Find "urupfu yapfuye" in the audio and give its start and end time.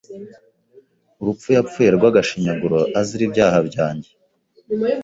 1.21-1.89